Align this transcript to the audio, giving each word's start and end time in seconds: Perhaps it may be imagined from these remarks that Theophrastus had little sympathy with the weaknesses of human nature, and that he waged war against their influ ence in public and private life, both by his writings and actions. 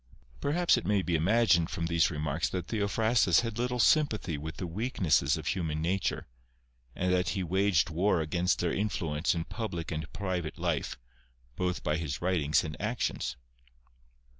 Perhaps 0.39 0.77
it 0.77 0.85
may 0.87 1.03
be 1.03 1.13
imagined 1.13 1.69
from 1.69 1.85
these 1.85 2.09
remarks 2.09 2.49
that 2.49 2.69
Theophrastus 2.69 3.41
had 3.41 3.59
little 3.59 3.77
sympathy 3.77 4.35
with 4.35 4.57
the 4.57 4.65
weaknesses 4.65 5.37
of 5.37 5.45
human 5.45 5.79
nature, 5.79 6.25
and 6.95 7.13
that 7.13 7.29
he 7.37 7.43
waged 7.43 7.91
war 7.91 8.19
against 8.19 8.57
their 8.57 8.73
influ 8.73 9.15
ence 9.15 9.35
in 9.35 9.43
public 9.43 9.91
and 9.91 10.11
private 10.11 10.57
life, 10.57 10.97
both 11.55 11.83
by 11.83 11.97
his 11.97 12.19
writings 12.19 12.63
and 12.63 12.75
actions. 12.81 13.37